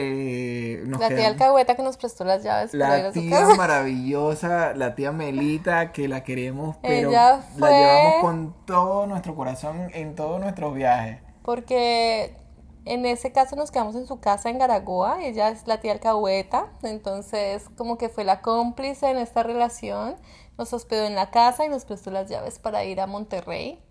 [0.00, 2.72] Eh, la tía Alcahueta que nos prestó las llaves.
[2.72, 9.34] La tía maravillosa, la tía Melita, que la queremos, pero la llevamos con todo nuestro
[9.34, 11.20] corazón en todos nuestros viajes.
[11.42, 12.36] Porque
[12.84, 16.68] En ese caso nos quedamos en su casa en Garagoa, ella es la tía alcahueta,
[16.82, 20.16] entonces como que fue la cómplice en esta relación,
[20.56, 23.82] nos hospedó en la casa y nos prestó las llaves para ir a Monterrey.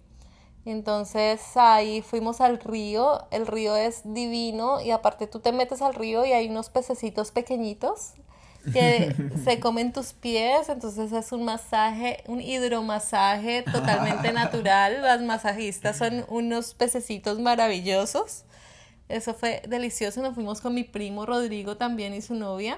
[0.71, 5.93] Entonces ahí fuimos al río, el río es divino y aparte tú te metes al
[5.93, 8.15] río y hay unos pececitos pequeñitos
[8.73, 15.01] que se comen tus pies, entonces es un masaje, un hidromasaje totalmente natural.
[15.01, 18.43] Las masajistas son unos pececitos maravillosos.
[19.07, 20.21] Eso fue delicioso.
[20.21, 22.77] Nos fuimos con mi primo Rodrigo también y su novia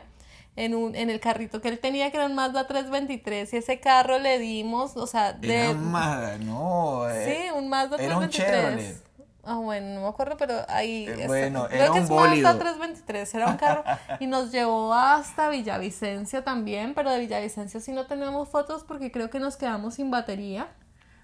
[0.60, 3.80] en, un, en el carrito que él tenía, que era un Mazda 323, y ese
[3.80, 5.56] carro le dimos, o sea, de...
[5.56, 7.10] Era un Mazda, no.
[7.10, 9.04] Eh, sí, un Mazda 323.
[9.46, 11.08] Ah, bueno, no me acuerdo, pero ahí.
[11.08, 12.44] Eh, bueno, creo era que un es bólido.
[12.44, 13.84] Mazda 323, era un carro.
[14.20, 19.30] y nos llevó hasta Villavicencio también, pero de Villavicencio sí no tenemos fotos porque creo
[19.30, 20.68] que nos quedamos sin batería.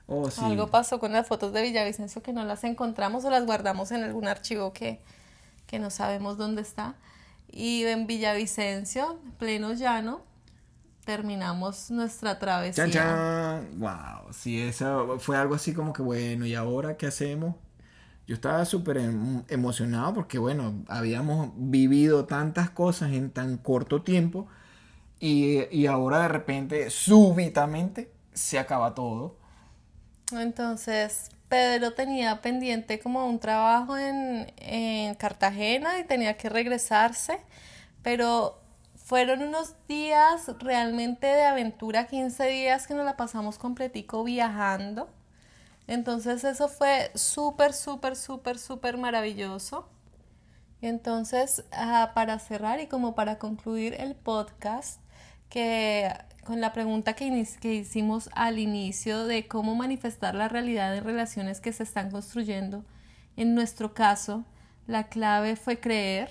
[0.07, 0.39] Oh, sí.
[0.45, 4.03] Algo pasó con las fotos de Villavicencio que no las encontramos o las guardamos en
[4.03, 5.01] algún archivo que,
[5.67, 6.95] que no sabemos dónde está.
[7.51, 10.21] Y en Villavicencio, pleno llano,
[11.05, 12.85] terminamos nuestra travesía.
[12.85, 13.79] Chan, chan.
[13.79, 17.55] Wow, sí, eso fue algo así como que bueno, ¿y ahora qué hacemos?
[18.27, 24.47] Yo estaba súper em- emocionado porque, bueno, habíamos vivido tantas cosas en tan corto tiempo
[25.19, 29.37] y, y ahora de repente, súbitamente, se acaba todo.
[30.31, 37.39] Entonces, Pedro tenía pendiente como un trabajo en, en Cartagena y tenía que regresarse,
[38.01, 38.59] pero
[38.95, 45.09] fueron unos días realmente de aventura, 15 días que nos la pasamos completico viajando.
[45.87, 49.87] Entonces eso fue súper, súper, súper, súper maravilloso.
[50.81, 54.99] Entonces, ah, para cerrar y como para concluir el podcast,
[55.49, 56.11] que
[56.45, 61.59] con la pregunta que, que hicimos al inicio de cómo manifestar la realidad en relaciones
[61.59, 62.85] que se están construyendo,
[63.35, 64.45] en nuestro caso,
[64.87, 66.29] la clave fue creer,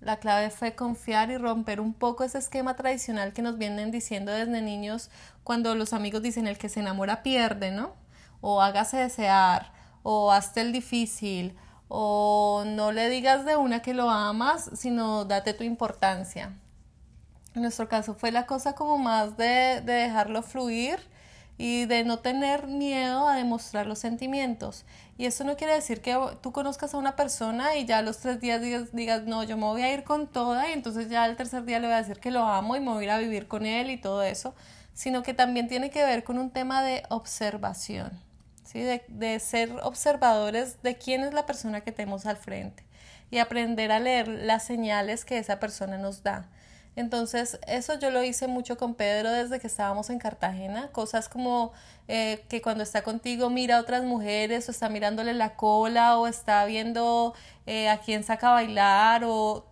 [0.00, 4.32] la clave fue confiar y romper un poco ese esquema tradicional que nos vienen diciendo
[4.32, 5.10] desde niños
[5.44, 7.94] cuando los amigos dicen el que se enamora pierde, ¿no?
[8.40, 9.72] O hágase desear,
[10.02, 15.54] o hazte el difícil, o no le digas de una que lo amas, sino date
[15.54, 16.52] tu importancia.
[17.54, 21.00] En nuestro caso fue la cosa como más de, de dejarlo fluir
[21.58, 24.84] y de no tener miedo a demostrar los sentimientos.
[25.18, 28.18] Y eso no quiere decir que tú conozcas a una persona y ya a los
[28.18, 28.60] tres días
[28.92, 31.78] digas, no, yo me voy a ir con toda y entonces ya el tercer día
[31.78, 33.66] le voy a decir que lo amo y me voy a ir a vivir con
[33.66, 34.54] él y todo eso,
[34.94, 38.10] sino que también tiene que ver con un tema de observación,
[38.64, 38.80] ¿sí?
[38.80, 42.82] de, de ser observadores de quién es la persona que tenemos al frente
[43.30, 46.48] y aprender a leer las señales que esa persona nos da.
[46.94, 50.88] Entonces, eso yo lo hice mucho con Pedro desde que estábamos en Cartagena.
[50.92, 51.72] Cosas como
[52.08, 56.26] eh, que cuando está contigo mira a otras mujeres o está mirándole la cola o
[56.26, 57.34] está viendo
[57.66, 59.64] eh, a quién saca a bailar o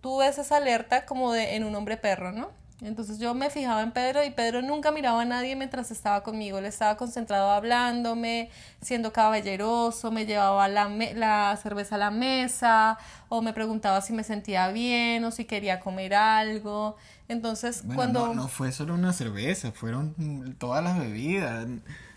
[0.00, 2.50] tú ves esa alerta como de en un hombre perro, ¿no?
[2.84, 6.58] Entonces yo me fijaba en Pedro y Pedro nunca miraba a nadie mientras estaba conmigo.
[6.58, 8.50] Él estaba concentrado hablándome,
[8.82, 14.12] siendo caballeroso, me llevaba la, me- la cerveza a la mesa o me preguntaba si
[14.12, 16.96] me sentía bien o si quería comer algo.
[17.28, 18.26] Entonces Bueno, cuando...
[18.28, 21.66] no, no fue solo una cerveza, fueron todas las bebidas.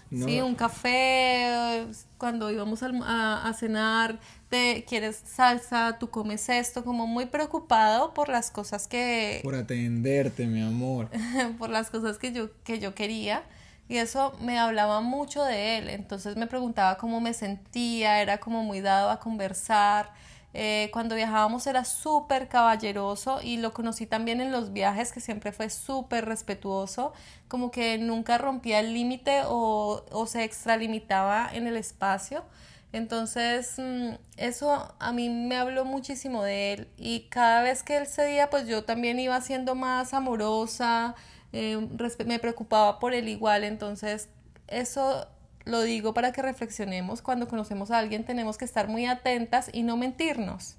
[0.09, 1.85] No- Sí, un café,
[2.17, 8.13] cuando íbamos al- a, a cenar, te quieres salsa, tú comes esto, como muy preocupado
[8.13, 11.09] por las cosas que, Por atenderte, mi amor.
[11.59, 13.43] por las cosas que yo, que yo quería.
[13.89, 15.89] Y eso me hablaba mucho de él.
[15.89, 20.11] Entonces me preguntaba cómo me sentía, era como muy dado a conversar.
[20.59, 25.51] Eh, cuando viajábamos era súper caballeroso y lo conocí también en los viajes, que siempre
[25.51, 27.13] fue súper respetuoso,
[27.47, 32.43] como que nunca rompía el límite o, se extralimitaba en el espacio.
[32.91, 38.07] Entonces, mm, eso a mí me habló muchísimo de él y cada vez que él
[38.07, 41.13] cedía, pues yo también iba siendo más amorosa,
[41.53, 41.77] eh,
[42.25, 44.29] me preocupaba por él igual, entonces
[44.67, 45.27] eso
[45.67, 49.83] lo digo para que reflexionemos, cuando conocemos a alguien tenemos que estar muy atentas y
[49.83, 50.77] no mentirnos.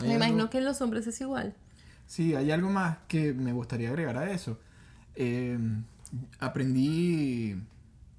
[0.00, 1.54] Me algo- imagino que en los hombres es igual.
[2.06, 4.58] Sí, hay algo más que me gustaría agregar a eso.
[5.16, 5.58] Eh,
[6.38, 7.56] aprendí,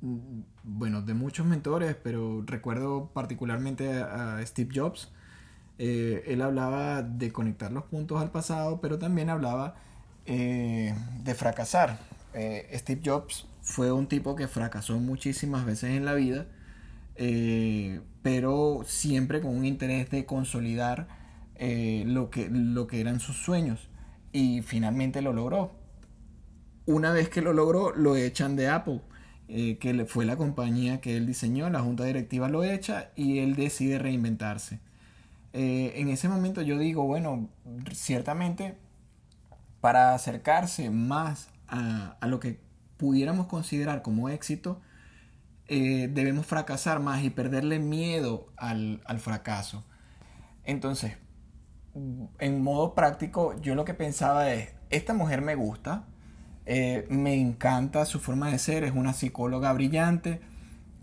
[0.02, 0.18] mm,
[0.64, 5.10] bueno, de muchos mentores, pero recuerdo particularmente a, a Steve Jobs.
[5.80, 9.76] Eh, él hablaba de conectar los puntos al pasado, pero también hablaba
[10.26, 10.94] eh,
[11.24, 12.00] de fracasar.
[12.34, 16.46] Eh, Steve Jobs fue un tipo que fracasó muchísimas veces en la vida,
[17.18, 21.10] eh, pero siempre con un interés de consolidar
[21.56, 23.90] eh, lo, que, lo que eran sus sueños.
[24.32, 25.74] Y finalmente lo logró.
[26.86, 29.02] Una vez que lo logró, lo echan de Apple,
[29.50, 33.56] eh, que fue la compañía que él diseñó, la junta directiva lo echa y él
[33.56, 34.80] decide reinventarse.
[35.52, 37.50] en ese momento yo digo, bueno,
[37.92, 38.78] ciertamente
[39.82, 42.60] para acercarse más a, lo que
[42.98, 44.82] pudiéramos considerar como éxito,
[45.68, 49.86] eh, debemos fracasar más y perderle miedo al, fracaso.
[50.64, 51.18] Entonces,
[52.40, 56.06] en modo práctico, yo lo que pensaba es, esta mujer me gusta,
[56.66, 60.42] eh, me encanta su forma de ser, es una psicóloga brillante,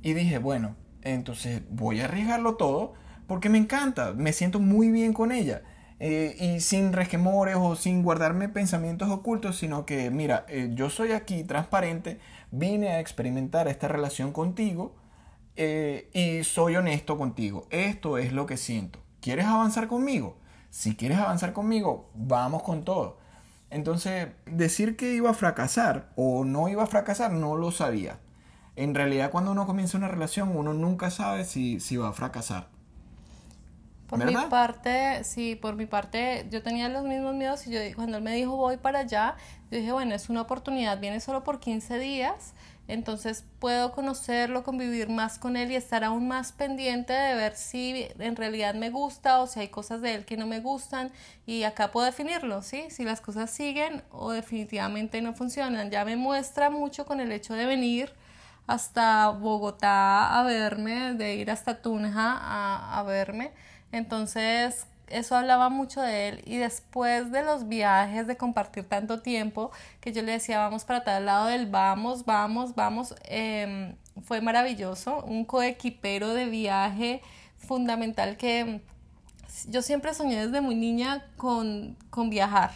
[0.02, 2.94] y dije, bueno, entonces voy a arriesgarlo todo
[3.26, 5.62] porque me encanta, me siento muy bien con ella.
[6.00, 11.12] Eh, y sin resquemores o sin guardarme pensamientos ocultos, sino que, mira, eh, yo soy
[11.12, 12.18] aquí transparente,
[12.50, 14.96] vine a experimentar esta relación contigo
[15.56, 17.66] eh, y soy honesto contigo.
[17.70, 18.98] Esto es lo que siento.
[19.20, 20.36] ¿Quieres avanzar conmigo?
[20.70, 23.18] Si quieres avanzar conmigo, vamos con todo.
[23.70, 28.18] Entonces, decir que iba a fracasar o no iba a fracasar, no lo sabía.
[28.76, 32.73] En realidad, cuando uno comienza una relación, uno nunca sabe si, si va a fracasar.
[34.18, 38.18] Por mi parte, sí, por mi parte, yo tenía los mismos miedos y yo cuando
[38.18, 39.36] él me dijo voy para allá,
[39.70, 42.54] yo dije, bueno, es una oportunidad, viene solo por 15 días,
[42.86, 48.06] entonces puedo conocerlo, convivir más con él y estar aún más pendiente de ver si
[48.18, 51.10] en realidad me gusta o si hay cosas de él que no me gustan
[51.46, 52.84] y acá puedo definirlo, ¿sí?
[52.90, 55.90] Si las cosas siguen o definitivamente no funcionan.
[55.90, 58.12] Ya me muestra mucho con el hecho de venir
[58.66, 63.52] hasta Bogotá a verme, de ir hasta Tunja a, a verme
[63.94, 66.42] entonces, eso hablaba mucho de él.
[66.46, 69.70] Y después de los viajes, de compartir tanto tiempo,
[70.00, 75.22] que yo le decía, vamos para tal lado del vamos, vamos, vamos, em, fue maravilloso,
[75.24, 77.22] un coequipero de viaje
[77.56, 78.82] fundamental que
[79.68, 82.72] yo siempre soñé desde muy niña con, con viajar.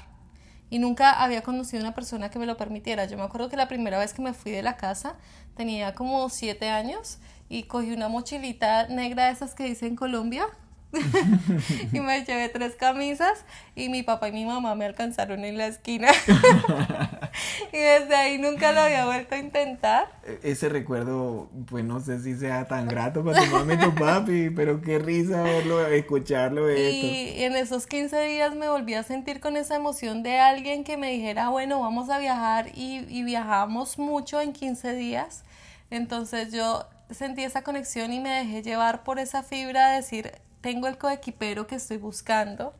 [0.70, 3.06] Y nunca había conocido una persona que me lo permitiera.
[3.06, 5.16] Yo me acuerdo que la primera vez que me fui de la casa
[5.56, 10.46] tenía como siete años y cogí una mochilita negra de esas que dicen Colombia
[11.92, 15.66] y me llevé tres camisas y mi papá y mi mamá me alcanzaron en la
[15.66, 16.08] esquina.
[17.72, 20.08] y desde ahí nunca lo había vuelto a intentar.
[20.24, 23.94] E, ese recuerdo, pues no sé si sea tan grato para tu mamá y tu
[23.94, 26.70] papi, pero qué risa verlo, escucharlo.
[26.72, 30.96] Y en esos 15 días me volví a sentir con esa emoción de alguien que
[30.96, 35.44] me dijera, bueno, vamos a viajar y, y viajamos mucho en 15 días.
[35.90, 40.86] Entonces yo sentí esa conexión y me dejé llevar por esa fibra de decir, tengo
[40.86, 42.74] el coequipero que estoy buscando.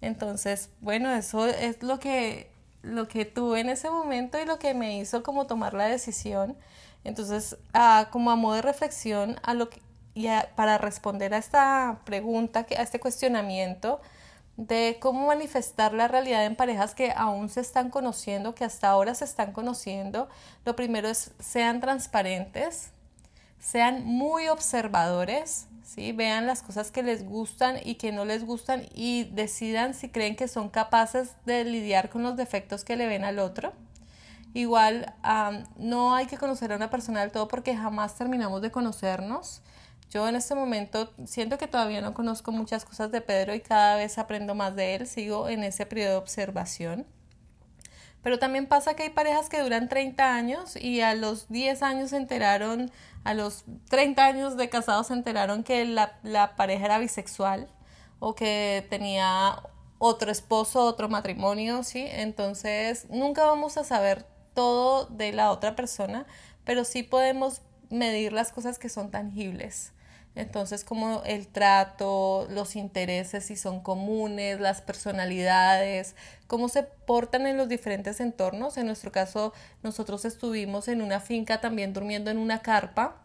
[0.00, 2.50] Entonces, bueno, eso es lo que,
[2.82, 6.56] lo que tuve en ese momento y lo que me hizo como tomar la decisión.
[7.04, 7.56] Entonces,
[8.10, 9.80] como a modo de reflexión, a lo que,
[10.14, 14.00] y para responder a esta pregunta, a este cuestionamiento
[14.56, 19.14] de cómo manifestar la realidad en parejas que aún se están conociendo, que hasta ahora
[19.14, 20.28] se están conociendo,
[20.66, 22.90] lo primero es sean transparentes,
[23.58, 26.12] sean muy observadores, ¿sí?
[26.12, 30.36] Vean las cosas que les gustan y que no les gustan y decidan si creen
[30.36, 33.72] que son capaces de lidiar con los defectos que le ven al otro.
[34.54, 35.14] Igual,
[35.76, 39.62] no hay que conocer a una persona del todo porque jamás terminamos de conocernos.
[40.10, 43.96] Yo en este momento siento que todavía no conozco muchas cosas de Pedro y cada
[43.96, 45.06] vez aprendo más de él.
[45.06, 47.06] Sigo en ese periodo de observación.
[48.22, 52.10] Pero también pasa que hay parejas que duran 30 años y a los 10 años
[52.10, 52.90] se enteraron
[53.24, 57.68] a los 30 años de casados se enteraron que la, la pareja era bisexual
[58.18, 59.62] o que tenía
[59.98, 62.06] otro esposo, otro matrimonio, ¿sí?
[62.08, 66.26] Entonces, nunca vamos a saber todo de la otra persona,
[66.64, 67.60] pero sí podemos
[67.90, 69.92] medir las cosas que son tangibles.
[70.36, 76.14] Entonces, como el trato, los intereses, si son comunes, las personalidades,
[76.46, 78.76] cómo se portan en los diferentes entornos.
[78.76, 79.52] En nuestro caso,
[79.82, 83.16] nosotros estuvimos en una finca también durmiendo en una carpa,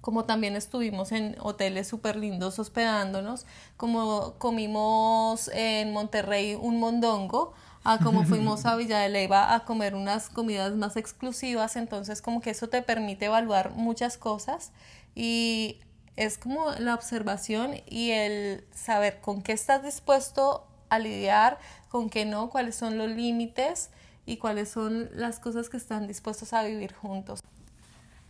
[0.00, 3.46] como también estuvimos en hoteles súper lindos hospedándonos,
[3.76, 9.94] como comimos en Monterrey un mondongo, a como fuimos a Villa de Leyva a comer
[9.94, 14.72] unas comidas más exclusivas, entonces como que eso te permite evaluar muchas cosas
[15.14, 15.78] y
[16.16, 21.58] es como la observación y el saber con qué estás dispuesto a lidiar,
[21.88, 23.90] con qué no, cuáles son los límites
[24.26, 27.40] y cuáles son las cosas que están dispuestos a vivir juntos.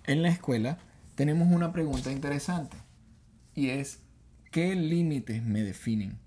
[0.04, 0.78] En la escuela
[1.14, 2.76] tenemos una pregunta interesante
[3.54, 3.98] y es,
[4.50, 6.18] ¿qué límites me definen?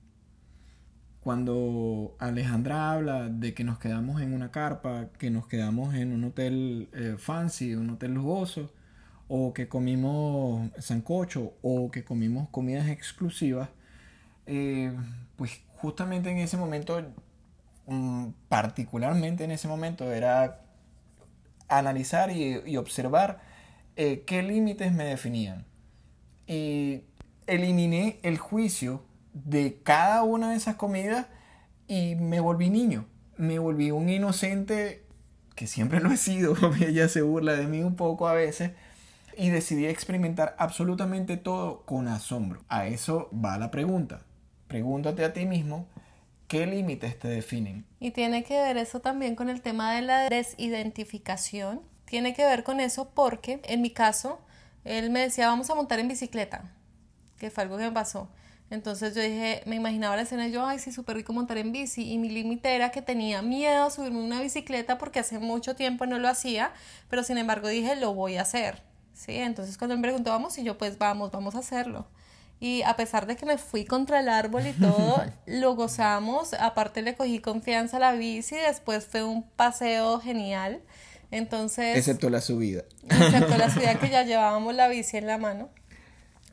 [1.21, 6.23] Cuando Alejandra habla de que nos quedamos en una carpa, que nos quedamos en un
[6.25, 8.69] hotel eh, fancy, un hotel lujoso,
[9.28, 13.69] o que comimos sancocho o que comimos comidas exclusivas,
[14.45, 14.93] eh,
[15.36, 17.01] pues justamente en ese momento,
[17.88, 20.61] mm, particularmente en ese momento, era
[21.67, 23.41] analizar y, observar
[23.95, 25.65] eh, qué límites me definían.
[26.47, 27.01] Y
[27.47, 29.03] eliminé el juicio
[29.34, 31.28] de cada una de esas comidas
[31.88, 33.05] y me volví niño.
[33.38, 35.03] Me volví un inocente
[35.55, 36.55] que siempre lo he sido.
[36.80, 38.71] Ella se burla de mí un poco a veces.
[39.38, 42.63] Y decidí experimentar absolutamente todo con asombro.
[42.69, 44.21] A eso va la pregunta.
[44.67, 45.88] Pregúntate a ti mismo
[46.47, 47.86] ¿Qué límites te definen?
[47.99, 51.81] Y tiene que ver eso también con el tema de la desidentificación.
[52.05, 54.39] Tiene que ver con eso porque, en mi caso,
[54.83, 56.71] él me decía, vamos a montar en bicicleta,
[57.39, 58.29] que fue algo que me pasó.
[58.69, 61.71] Entonces yo dije, me imaginaba la escena y yo, ay, sí, súper rico montar en
[61.71, 62.11] bici.
[62.11, 66.05] Y mi límite era que tenía miedo a subirme una bicicleta porque hace mucho tiempo
[66.05, 66.73] no lo hacía,
[67.09, 68.83] pero sin embargo dije, lo voy a hacer.
[69.16, 69.36] ¿Sí?
[69.36, 72.05] Entonces cuando me preguntó, vamos, y yo, pues vamos, vamos a hacerlo.
[72.59, 76.53] Y a pesar de que me fui contra el árbol y todo, lo gozamos.
[76.53, 80.82] Aparte le cogí confianza a la bici, después fue un paseo genial.
[81.32, 81.97] Entonces...
[81.97, 82.84] Excepto la subida.
[83.03, 85.70] Excepto la subida que ya llevábamos la bici en la mano.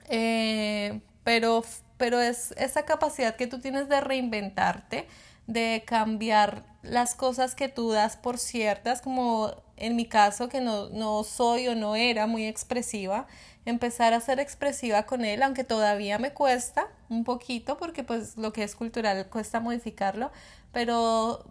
[0.09, 1.65] Eh, pero,
[1.97, 5.07] pero es esa capacidad que tú tienes de reinventarte,
[5.47, 10.89] de cambiar las cosas que tú das por ciertas, como en mi caso que no,
[10.91, 13.26] no soy o no era muy expresiva
[13.64, 18.53] empezar a ser expresiva con él, aunque todavía me cuesta un poquito porque pues lo
[18.53, 20.30] que es cultural cuesta modificarlo,
[20.72, 21.45] pero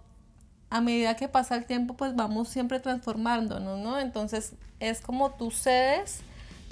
[0.70, 4.00] a medida que pasa el tiempo pues vamos siempre transformándonos, ¿no?
[4.00, 6.22] Entonces es como tú cedes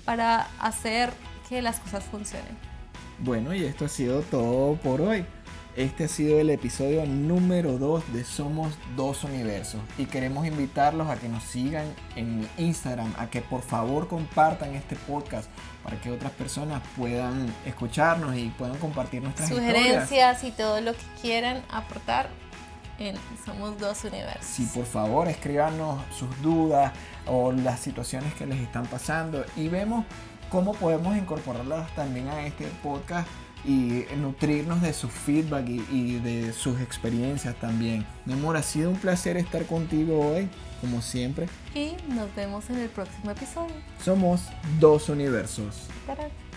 [0.06, 1.10] para hacer
[1.50, 2.58] que las cosas funcionen.
[3.20, 5.26] Bueno, y esto ha sido todo por hoy.
[5.80, 11.16] Este ha sido el episodio número 2 de Somos Dos Universos y queremos invitarlos a
[11.16, 11.86] que nos sigan
[12.18, 15.50] en Instagram, a que por favor compartan este podcast
[15.82, 21.06] para que otras personas puedan escucharnos y puedan compartir nuestras sugerencias y todo lo que
[21.22, 22.28] quieran aportar
[22.98, 23.16] en
[23.46, 24.46] Somos Dos Universos.
[24.46, 26.92] Sí, por favor, escríbanos sus dudas
[27.26, 29.46] o las situaciones que les están pasando.
[29.56, 30.04] Y vemos
[30.50, 33.30] cómo podemos incorporarlas también a este podcast
[33.66, 38.06] y nutrirnos de su feedback y, de sus experiencias también.
[38.26, 40.48] Mi amor, ha sido un placer estar contigo hoy,
[40.82, 41.48] como siempre.
[41.76, 43.76] Y nos vemos en el próximo episodio.
[44.04, 44.42] Somos
[44.80, 45.88] dos universos.
[46.08, 46.49] ¡Tarán!